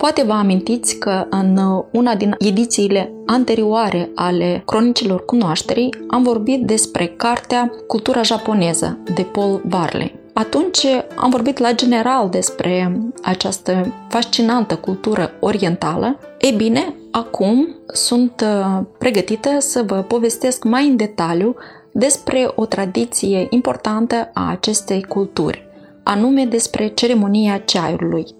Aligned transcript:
Poate 0.00 0.22
vă 0.22 0.32
amintiți 0.32 0.98
că 0.98 1.26
în 1.30 1.58
una 1.92 2.14
din 2.14 2.34
edițiile 2.38 3.12
anterioare 3.26 4.10
ale 4.14 4.62
Cronicilor 4.66 5.24
Cunoașterii 5.24 5.94
am 6.08 6.22
vorbit 6.22 6.66
despre 6.66 7.06
cartea 7.06 7.72
Cultura 7.86 8.22
japoneză 8.22 8.98
de 9.14 9.22
Paul 9.22 9.62
Barley. 9.66 10.18
Atunci 10.32 10.86
am 11.16 11.30
vorbit 11.30 11.58
la 11.58 11.72
general 11.72 12.28
despre 12.28 13.00
această 13.22 13.92
fascinantă 14.08 14.76
cultură 14.76 15.30
orientală. 15.40 16.18
Ei 16.38 16.52
bine, 16.52 16.94
acum 17.10 17.68
sunt 17.86 18.44
uh, 18.44 18.84
pregătită 18.98 19.50
să 19.58 19.82
vă 19.86 19.94
povestesc 19.94 20.64
mai 20.64 20.86
în 20.88 20.96
detaliu 20.96 21.54
despre 21.92 22.52
o 22.54 22.66
tradiție 22.66 23.46
importantă 23.50 24.30
a 24.34 24.50
acestei 24.50 25.02
culturi, 25.02 25.68
anume 26.02 26.44
despre 26.44 26.86
ceremonia 26.86 27.58
ceaiului. 27.58 28.38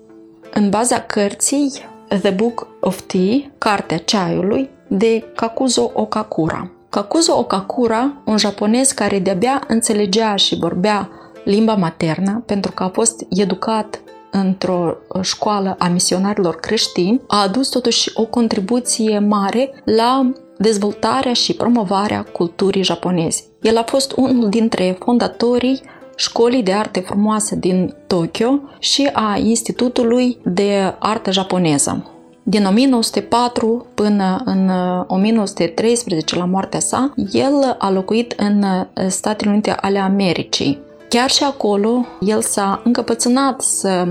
În 0.52 0.70
baza 0.70 1.00
cărții 1.00 1.72
The 2.08 2.30
Book 2.30 2.66
of 2.80 3.00
Tea, 3.00 3.50
Cartea 3.58 3.98
Ceaiului, 3.98 4.70
de 4.88 5.24
Kakuzo 5.34 5.90
Okakura. 5.94 6.70
Kakuzo 6.88 7.38
Okakura, 7.38 8.22
un 8.24 8.36
japonez 8.36 8.92
care 8.92 9.18
de-abia 9.18 9.62
înțelegea 9.68 10.36
și 10.36 10.56
vorbea 10.56 11.10
limba 11.44 11.74
maternă, 11.74 12.42
pentru 12.46 12.72
că 12.72 12.82
a 12.82 12.88
fost 12.88 13.26
educat 13.28 14.00
într-o 14.30 14.96
școală 15.22 15.76
a 15.78 15.88
misionarilor 15.88 16.56
creștini, 16.56 17.20
a 17.26 17.42
adus 17.42 17.68
totuși 17.68 18.10
o 18.14 18.24
contribuție 18.24 19.18
mare 19.18 19.82
la 19.84 20.32
dezvoltarea 20.58 21.32
și 21.32 21.54
promovarea 21.54 22.22
culturii 22.22 22.82
japoneze. 22.82 23.42
El 23.62 23.76
a 23.76 23.82
fost 23.82 24.12
unul 24.16 24.48
dintre 24.48 24.96
fondatorii 25.04 25.80
Școlii 26.20 26.62
de 26.62 26.72
Arte 26.72 27.00
Frumoase 27.00 27.56
din 27.56 27.94
Tokyo 28.06 28.58
și 28.78 29.10
a 29.12 29.36
Institutului 29.36 30.38
de 30.44 30.94
Artă 30.98 31.32
Japoneză. 31.32 32.10
Din 32.42 32.64
1904 32.64 33.86
până 33.94 34.42
în 34.44 34.70
1913, 35.06 36.36
la 36.36 36.44
moartea 36.44 36.80
sa, 36.80 37.14
el 37.32 37.76
a 37.78 37.90
locuit 37.90 38.34
în 38.36 38.64
Statele 39.08 39.50
Unite 39.50 39.70
ale 39.70 39.98
Americii. 39.98 40.78
Chiar 41.08 41.30
și 41.30 41.44
acolo, 41.44 42.06
el 42.20 42.40
s-a 42.40 42.80
încăpățânat 42.84 43.60
să 43.60 44.06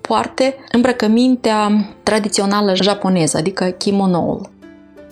poarte 0.00 0.54
îmbrăcămintea 0.72 1.88
tradițională 2.02 2.74
japoneză, 2.74 3.36
adică 3.36 3.64
kimonoul. 3.64 4.50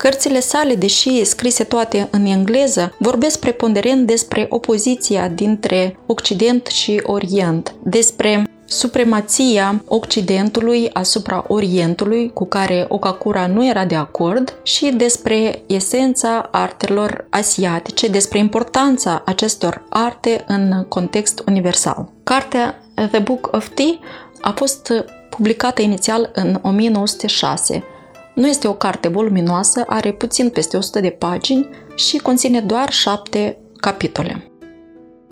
Cărțile 0.03 0.41
sale, 0.41 0.75
deși 0.75 1.25
scrise 1.25 1.65
toate 1.65 2.09
în 2.11 2.27
engleză, 2.27 2.95
vorbesc 2.99 3.39
preponderent 3.39 4.07
despre 4.07 4.47
opoziția 4.49 5.29
dintre 5.29 5.99
Occident 6.07 6.67
și 6.67 7.01
Orient, 7.03 7.75
despre 7.83 8.51
supremația 8.65 9.83
Occidentului 9.87 10.91
asupra 10.93 11.45
Orientului, 11.49 12.31
cu 12.35 12.45
care 12.47 12.87
Okakura 12.89 13.47
nu 13.47 13.67
era 13.67 13.85
de 13.85 13.95
acord, 13.95 14.61
și 14.63 14.93
despre 14.97 15.63
esența 15.67 16.49
artelor 16.53 17.27
asiatice, 17.31 18.09
despre 18.09 18.39
importanța 18.39 19.23
acestor 19.27 19.85
arte 19.89 20.45
în 20.47 20.85
context 20.89 21.43
universal. 21.47 22.09
Cartea 22.25 22.83
The 22.95 23.19
Book 23.19 23.49
of 23.53 23.69
Tea 23.75 23.99
a 24.41 24.51
fost 24.51 24.93
publicată 25.31 25.83
inițial 25.83 26.31
în 26.35 26.59
1906 26.63 27.85
nu 28.35 28.49
este 28.49 28.69
o 28.69 28.73
carte 28.75 29.09
voluminoasă, 29.09 29.85
are 29.87 30.13
puțin 30.13 30.49
peste 30.49 30.77
100 30.77 31.01
de 31.01 31.11
pagini 31.11 31.69
și 31.95 32.17
conține 32.19 32.61
doar 32.61 32.91
șapte 32.91 33.57
capitole. 33.77 34.51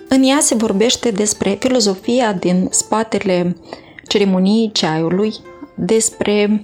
În 0.08 0.22
ea 0.22 0.40
se 0.40 0.54
vorbește 0.54 1.10
despre 1.10 1.56
filozofia 1.60 2.32
din 2.32 2.68
spatele 2.70 3.56
ceremoniei 4.08 4.70
ceaiului, 4.72 5.34
despre 5.74 6.62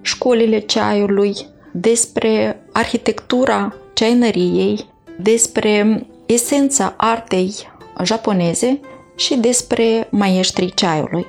școlile 0.00 0.58
ceaiului, 0.58 1.34
despre 1.72 2.62
arhitectura 2.72 3.74
ceainăriei, 3.92 4.86
despre 5.18 6.06
esența 6.26 6.94
artei 6.96 7.54
japoneze 8.04 8.80
și 9.16 9.34
despre 9.34 10.08
maestrii 10.10 10.72
ceaiului. 10.74 11.26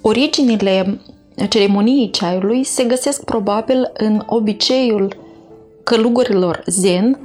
Originile 0.00 1.00
ceremoniei 1.46 2.10
ceaiului 2.10 2.64
se 2.64 2.84
găsesc 2.84 3.24
probabil 3.24 3.90
în 3.92 4.22
obiceiul 4.26 5.16
călugărilor 5.82 6.62
zen 6.66 7.18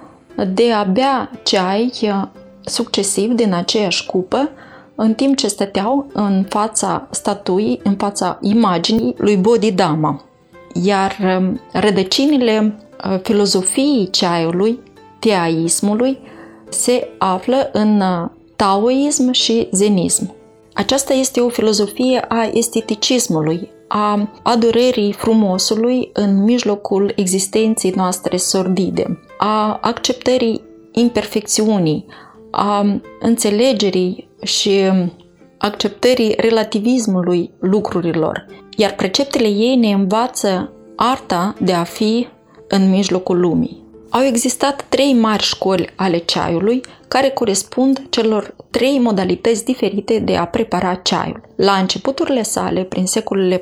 de 0.53 0.71
a 0.71 0.83
bea 0.83 1.31
ceai 1.43 1.91
succesiv 2.65 3.31
din 3.31 3.53
aceeași 3.53 4.05
cupă, 4.05 4.49
în 4.95 5.13
timp 5.13 5.37
ce 5.37 5.47
stăteau 5.47 6.07
în 6.13 6.45
fața 6.49 7.07
statuii, 7.11 7.79
în 7.83 7.95
fața 7.95 8.37
imaginii 8.41 9.15
lui 9.17 9.37
Bodhidharma. 9.37 10.23
Iar 10.83 11.17
um, 11.21 11.59
rădăcinile 11.71 12.75
uh, 13.05 13.19
filozofiei 13.23 14.09
ceaiului, 14.09 14.79
teaismului, 15.19 16.17
se 16.69 17.07
află 17.17 17.69
în 17.73 18.01
uh, 18.01 18.29
taoism 18.55 19.31
și 19.31 19.67
zenism. 19.71 20.33
Aceasta 20.73 21.13
este 21.13 21.39
o 21.39 21.49
filozofie 21.49 22.25
a 22.27 22.49
esteticismului, 22.53 23.69
a 23.95 24.31
adorării 24.43 25.13
frumosului 25.13 26.09
în 26.13 26.43
mijlocul 26.43 27.13
existenței 27.15 27.91
noastre 27.95 28.37
sordide, 28.37 29.19
a 29.37 29.79
acceptării 29.81 30.61
imperfecțiunii, 30.91 32.05
a 32.51 32.99
înțelegerii 33.19 34.29
și 34.43 34.71
acceptării 35.57 36.33
relativismului 36.37 37.51
lucrurilor, 37.59 38.45
iar 38.77 38.93
preceptele 38.93 39.47
ei 39.47 39.75
ne 39.75 39.91
învață 39.91 40.71
arta 40.95 41.55
de 41.59 41.73
a 41.73 41.83
fi 41.83 42.27
în 42.67 42.89
mijlocul 42.89 43.39
lumii. 43.39 43.82
Au 44.15 44.21
existat 44.21 44.85
trei 44.89 45.13
mari 45.13 45.43
școli 45.43 45.89
ale 45.95 46.17
ceaiului 46.17 46.81
care 47.07 47.29
corespund 47.29 48.01
celor 48.09 48.55
trei 48.71 48.99
modalități 48.99 49.65
diferite 49.65 50.19
de 50.19 50.35
a 50.35 50.45
prepara 50.45 50.93
ceaiul. 50.93 51.41
La 51.55 51.71
începuturile 51.71 52.43
sale, 52.43 52.83
prin 52.83 53.05
secolele 53.05 53.57
4-5, 53.57 53.61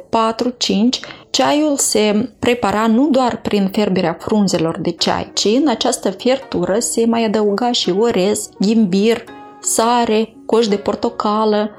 ceaiul 1.29 1.77
se 1.77 2.29
prepara 2.39 2.87
nu 2.87 3.09
doar 3.09 3.41
prin 3.41 3.69
ferberea 3.71 4.17
frunzelor 4.19 4.79
de 4.79 4.91
ceai, 4.91 5.31
ci 5.33 5.45
în 5.45 5.67
această 5.67 6.09
fiertură 6.09 6.79
se 6.79 7.05
mai 7.05 7.25
adăuga 7.25 7.71
și 7.71 7.93
orez, 7.99 8.49
ghimbir, 8.59 9.23
sare, 9.61 10.35
coș 10.45 10.67
de 10.67 10.75
portocală, 10.75 11.69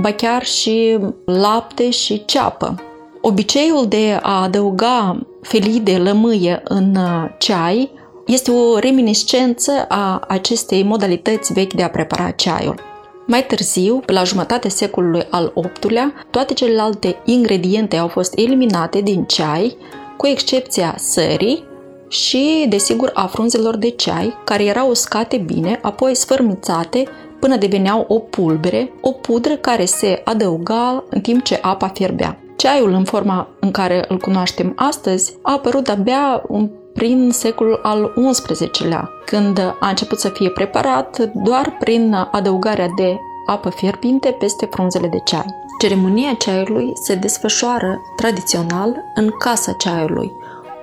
ba 0.00 0.12
chiar 0.12 0.44
și 0.44 0.98
lapte 1.24 1.90
și 1.90 2.24
ceapă. 2.24 2.74
Obiceiul 3.20 3.86
de 3.88 4.18
a 4.22 4.42
adăuga 4.42 5.26
felii 5.42 5.80
de 5.80 5.96
lămâie 5.96 6.62
în 6.64 6.96
ceai 7.38 7.98
este 8.32 8.50
o 8.50 8.78
reminiscență 8.78 9.84
a 9.88 10.24
acestei 10.28 10.82
modalități 10.82 11.52
vechi 11.52 11.72
de 11.72 11.82
a 11.82 11.88
prepara 11.90 12.30
ceaiul. 12.30 12.80
Mai 13.26 13.46
târziu, 13.46 14.02
pe 14.06 14.12
la 14.12 14.24
jumătatea 14.24 14.70
secolului 14.70 15.26
al 15.30 15.52
VIII-lea, 15.54 16.12
toate 16.30 16.54
celelalte 16.54 17.16
ingrediente 17.24 17.96
au 17.96 18.08
fost 18.08 18.38
eliminate 18.38 19.00
din 19.00 19.24
ceai, 19.24 19.76
cu 20.16 20.26
excepția 20.26 20.94
sării 20.98 21.64
și, 22.08 22.66
desigur, 22.68 23.10
a 23.14 23.26
frunzelor 23.26 23.76
de 23.76 23.90
ceai, 23.90 24.34
care 24.44 24.64
erau 24.64 24.88
uscate 24.88 25.36
bine, 25.36 25.78
apoi 25.82 26.14
sfărmițate 26.14 27.04
până 27.40 27.56
deveneau 27.56 28.04
o 28.08 28.18
pulbere, 28.18 28.92
o 29.00 29.10
pudră 29.10 29.56
care 29.56 29.84
se 29.84 30.20
adăuga 30.24 31.04
în 31.10 31.20
timp 31.20 31.42
ce 31.42 31.58
apa 31.62 31.88
fierbea. 31.88 32.38
Ceaiul 32.56 32.92
în 32.92 33.04
forma 33.04 33.48
în 33.60 33.70
care 33.70 34.04
îl 34.08 34.18
cunoaștem 34.18 34.72
astăzi 34.76 35.34
a 35.42 35.52
apărut 35.52 35.88
abia 35.88 36.42
un 36.48 36.70
prin 36.92 37.30
secolul 37.32 37.80
al 37.82 38.12
XI-lea, 38.32 39.10
când 39.26 39.58
a 39.80 39.88
început 39.88 40.18
să 40.18 40.28
fie 40.28 40.50
preparat 40.50 41.32
doar 41.34 41.76
prin 41.78 42.28
adăugarea 42.30 42.88
de 42.96 43.18
apă 43.46 43.70
fierbinte 43.70 44.36
peste 44.38 44.66
frunzele 44.70 45.06
de 45.06 45.18
ceai. 45.24 45.54
Ceremonia 45.80 46.32
ceaiului 46.38 46.92
se 46.94 47.14
desfășoară 47.14 48.00
tradițional 48.16 48.96
în 49.14 49.30
Casa 49.38 49.72
Ceaiului, 49.72 50.32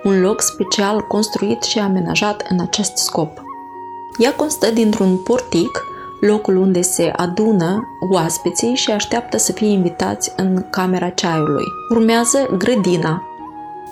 un 0.04 0.20
loc 0.20 0.40
special 0.40 1.00
construit 1.00 1.62
și 1.62 1.78
amenajat 1.78 2.46
în 2.48 2.60
acest 2.60 2.96
scop. 2.96 3.42
Ea 4.18 4.34
constă 4.34 4.70
dintr-un 4.70 5.16
portic, 5.16 5.84
locul 6.20 6.56
unde 6.56 6.80
se 6.80 7.12
adună 7.16 7.88
oaspeții 8.10 8.74
și 8.74 8.90
așteaptă 8.90 9.36
să 9.36 9.52
fie 9.52 9.68
invitați 9.68 10.32
în 10.36 10.64
camera 10.70 11.08
ceaiului. 11.08 11.64
Urmează 11.90 12.54
grădina, 12.58 13.27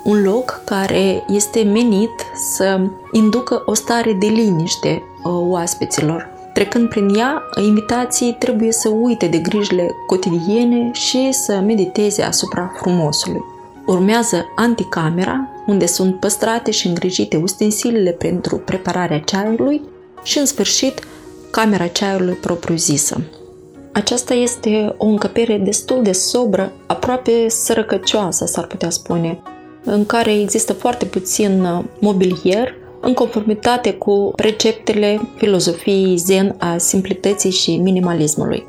un 0.07 0.23
loc 0.23 0.61
care 0.65 1.25
este 1.29 1.63
menit 1.63 2.11
să 2.57 2.81
inducă 3.13 3.63
o 3.65 3.75
stare 3.75 4.13
de 4.13 4.27
liniște 4.27 5.03
uh, 5.25 5.33
oaspeților. 5.49 6.29
Trecând 6.53 6.89
prin 6.89 7.15
ea, 7.15 7.43
invitații 7.63 8.37
trebuie 8.39 8.73
să 8.73 8.89
uite 8.89 9.27
de 9.27 9.39
grijile 9.39 9.91
cotidiene 10.07 10.91
și 10.93 11.33
să 11.33 11.63
mediteze 11.67 12.23
asupra 12.23 12.73
frumosului. 12.77 13.45
Urmează 13.87 14.45
anticamera, 14.57 15.49
unde 15.67 15.87
sunt 15.87 16.21
păstrate 16.21 16.71
și 16.71 16.87
îngrijite 16.87 17.37
ustensilele 17.37 18.11
pentru 18.11 18.57
prepararea 18.57 19.21
ceaiului 19.21 19.83
și, 20.23 20.39
în 20.39 20.47
sfârșit, 20.47 21.01
camera 21.51 21.87
ceaiului 21.87 22.35
propriu-zisă. 22.35 23.21
Aceasta 23.93 24.35
este 24.35 24.95
o 24.99 25.07
încăpere 25.07 25.59
destul 25.59 26.03
de 26.03 26.13
sobră, 26.13 26.73
aproape 26.87 27.49
sărăcăcioasă, 27.49 28.45
s-ar 28.45 28.67
putea 28.67 28.91
spune, 28.91 29.43
în 29.87 30.07
care 30.07 30.41
există 30.41 30.73
foarte 30.73 31.05
puțin 31.05 31.65
uh, 31.65 31.85
mobilier, 32.01 32.75
în 33.01 33.15
conformitate 33.15 33.93
cu 33.93 34.33
preceptele 34.37 35.21
filozofiei 35.37 36.17
zen 36.17 36.55
a 36.59 36.77
simplității 36.77 37.51
și 37.51 37.77
minimalismului. 37.77 38.67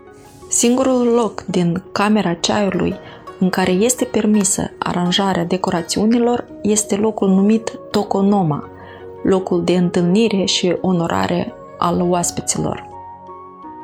Singurul 0.49 1.07
loc 1.07 1.43
din 1.45 1.83
camera 1.91 2.33
ceaiului 2.33 2.95
în 3.39 3.49
care 3.49 3.71
este 3.71 4.05
permisă 4.05 4.71
aranjarea 4.77 5.45
decorațiunilor 5.45 6.45
este 6.61 6.95
locul 6.95 7.29
numit 7.29 7.79
Tokonoma, 7.91 8.69
locul 9.23 9.63
de 9.63 9.73
întâlnire 9.73 10.45
și 10.45 10.75
onorare 10.81 11.53
al 11.77 12.01
oaspeților. 12.01 12.86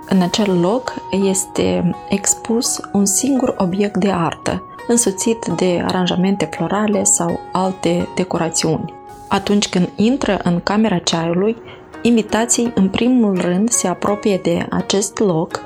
În 0.10 0.22
acel 0.22 0.60
loc 0.60 0.94
este 1.30 1.96
expus 2.10 2.80
un 2.94 3.06
singur 3.06 3.56
obiect 3.58 3.98
de 3.98 4.12
artă, 4.12 4.64
însoțit 4.88 5.46
de 5.56 5.84
aranjamente 5.86 6.50
florale 6.52 7.04
sau 7.04 7.40
alte 7.52 8.08
decorațiuni. 8.16 8.94
Atunci 9.28 9.70
când 9.70 9.90
intră 9.96 10.40
în 10.44 10.60
camera 10.64 10.98
ceaiului, 10.98 11.56
invitații 12.02 12.72
în 12.76 12.90
primul 12.90 13.42
rând 13.42 13.70
se 13.70 13.88
apropie 13.88 14.40
de 14.44 14.66
acest 14.70 15.20
loc, 15.20 15.66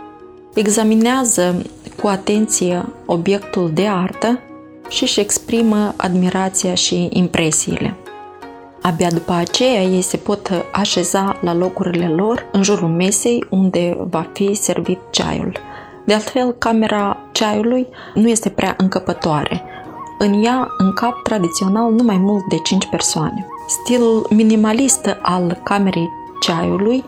examinează 0.53 1.61
cu 2.01 2.07
atenție 2.07 2.85
obiectul 3.05 3.71
de 3.73 3.87
artă 3.87 4.39
și 4.89 5.03
își 5.03 5.19
exprimă 5.19 5.93
admirația 5.97 6.73
și 6.73 7.09
impresiile. 7.11 7.95
Abia 8.81 9.09
după 9.09 9.33
aceea 9.33 9.81
ei 9.81 10.01
se 10.01 10.17
pot 10.17 10.65
așeza 10.71 11.37
la 11.41 11.53
locurile 11.53 12.07
lor 12.07 12.45
în 12.51 12.63
jurul 12.63 12.87
mesei 12.87 13.45
unde 13.49 13.97
va 14.09 14.29
fi 14.33 14.53
servit 14.53 14.99
ceaiul. 15.09 15.51
De 16.05 16.13
altfel, 16.13 16.51
camera 16.51 17.17
ceaiului 17.31 17.87
nu 18.13 18.27
este 18.27 18.49
prea 18.49 18.75
încăpătoare. 18.77 19.63
În 20.19 20.43
ea 20.43 20.67
încap 20.77 21.23
tradițional 21.23 21.91
nu 21.91 22.03
mai 22.03 22.17
mult 22.17 22.43
de 22.49 22.57
5 22.57 22.87
persoane. 22.89 23.45
Stilul 23.67 24.27
minimalist 24.29 25.17
al 25.21 25.59
camerei 25.63 26.09
ceaiului 26.41 27.03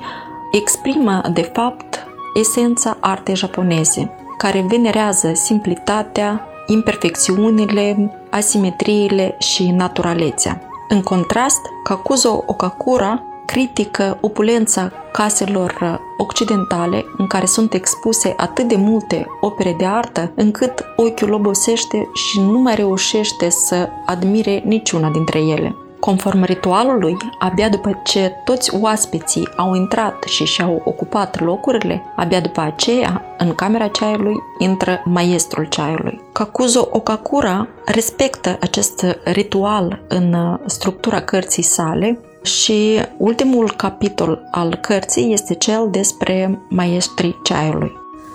exprimă, 0.52 1.22
de 1.34 1.52
fapt, 1.54 2.08
esența 2.34 2.98
artei 3.00 3.36
japoneze, 3.36 4.12
care 4.38 4.66
venerează 4.68 5.32
simplitatea, 5.34 6.48
imperfecțiunile, 6.68 8.12
asimetriile 8.30 9.36
și 9.38 9.72
naturalețea. 9.72 10.69
În 10.92 11.02
contrast, 11.02 11.62
Kakuzo 11.84 12.44
Okakura 12.46 13.24
critică 13.46 14.18
opulența 14.22 14.92
caselor 15.12 16.00
occidentale 16.18 17.06
în 17.18 17.28
care 17.28 17.46
sunt 17.46 17.74
expuse 17.74 18.34
atât 18.38 18.68
de 18.68 18.76
multe 18.76 19.26
opere 19.42 19.76
de 19.78 19.86
artă 19.86 20.32
încât 20.36 20.86
ochiul 20.96 21.34
obosește 21.34 22.10
și 22.14 22.40
nu 22.40 22.60
mai 22.60 22.76
reușește 22.76 23.50
să 23.50 23.90
admire 24.06 24.62
niciuna 24.66 25.10
dintre 25.10 25.40
ele. 25.40 25.76
Conform 26.00 26.44
ritualului, 26.44 27.18
abia 27.40 27.70
după 27.70 28.02
ce 28.04 28.34
toți 28.44 28.76
oaspeții 28.76 29.50
au 29.56 29.76
intrat 29.76 30.24
și 30.24 30.46
și-au 30.46 30.82
ocupat 30.86 31.40
locurile, 31.40 32.04
abia 32.16 32.40
după 32.40 32.62
aceea, 32.62 33.36
în 33.38 33.56
camera 33.56 33.88
ceaiului, 33.88 34.36
intră 34.58 35.02
maestrul 35.06 35.66
ceaiului. 35.66 36.22
Kakuzo 36.32 36.88
Okakura 36.92 37.68
respectă 37.86 38.58
acest 38.62 39.06
ritual 39.24 40.02
în 40.08 40.60
structura 40.66 41.22
cărții 41.22 41.64
sale 41.64 42.20
și 42.44 43.00
ultimul 43.18 43.72
capitol 43.76 44.42
al 44.52 44.76
cărții 44.76 45.34
este 45.34 45.54
cel 45.54 45.88
despre 45.92 46.60
maestrii 46.70 47.40
ceaiului. 47.44 47.92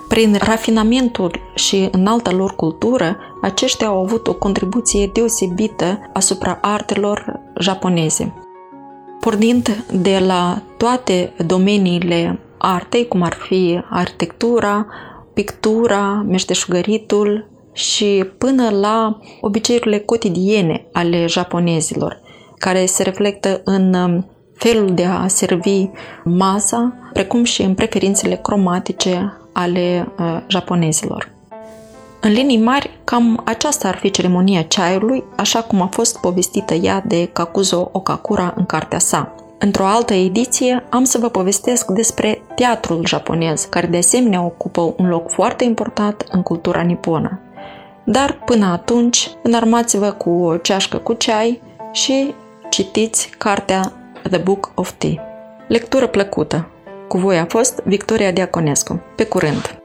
Prin 0.07 0.37
rafinamentul 0.39 1.39
și 1.55 1.87
înalta 1.91 2.31
lor 2.31 2.55
cultură, 2.55 3.17
aceștia 3.41 3.87
au 3.87 4.03
avut 4.03 4.27
o 4.27 4.33
contribuție 4.33 5.09
deosebită 5.13 5.99
asupra 6.13 6.57
artelor 6.61 7.34
japoneze. 7.59 8.33
Pornind 9.19 9.85
de 9.91 10.19
la 10.19 10.61
toate 10.77 11.33
domeniile 11.45 12.39
artei, 12.57 13.07
cum 13.07 13.21
ar 13.21 13.33
fi 13.33 13.81
arhitectura, 13.89 14.87
pictura, 15.33 16.25
meșteșugăritul 16.27 17.49
și 17.73 18.25
până 18.37 18.69
la 18.69 19.19
obiceiurile 19.41 19.99
cotidiene 19.99 20.87
ale 20.91 21.25
japonezilor, 21.25 22.21
care 22.57 22.85
se 22.85 23.03
reflectă 23.03 23.61
în 23.63 24.23
felul 24.53 24.93
de 24.93 25.05
a 25.05 25.27
servi 25.27 25.89
masa, 26.23 26.93
precum 27.13 27.43
și 27.43 27.61
în 27.61 27.73
preferințele 27.73 28.35
cromatice 28.35 29.37
ale 29.53 30.13
uh, 30.19 30.37
japonezilor. 30.47 31.34
În 32.25 32.31
linii 32.31 32.57
mari, 32.57 32.99
cam 33.03 33.41
aceasta 33.43 33.87
ar 33.87 33.95
fi 33.95 34.11
ceremonia 34.11 34.61
ceaiului, 34.61 35.23
așa 35.35 35.61
cum 35.61 35.81
a 35.81 35.87
fost 35.91 36.19
povestită 36.19 36.73
ea 36.73 37.03
de 37.07 37.25
Kakuzo 37.25 37.89
Okakura 37.91 38.53
în 38.57 38.65
cartea 38.65 38.99
sa. 38.99 39.35
Într-o 39.57 39.85
altă 39.85 40.13
ediție 40.13 40.83
am 40.89 41.03
să 41.03 41.17
vă 41.17 41.29
povestesc 41.29 41.91
despre 41.91 42.41
teatrul 42.55 43.05
japonez, 43.05 43.65
care 43.69 43.87
de 43.87 43.97
asemenea 43.97 44.43
ocupă 44.43 44.93
un 44.97 45.09
loc 45.09 45.29
foarte 45.31 45.63
important 45.63 46.25
în 46.31 46.41
cultura 46.41 46.81
niponă. 46.81 47.39
Dar 48.03 48.39
până 48.45 48.65
atunci, 48.65 49.31
înarmați-vă 49.41 50.11
cu 50.11 50.29
o 50.29 50.57
ceașcă 50.57 50.97
cu 50.97 51.13
ceai 51.13 51.61
și 51.91 52.33
citiți 52.69 53.29
cartea 53.37 53.91
The 54.29 54.37
Book 54.37 54.71
of 54.75 54.91
Tea. 54.91 55.23
Lectură 55.67 56.07
plăcută! 56.07 56.67
Cu 57.07 57.17
voi 57.17 57.37
a 57.37 57.45
fost 57.45 57.81
Victoria 57.83 58.31
Diaconescu. 58.31 59.01
Pe 59.15 59.25
curând! 59.25 59.84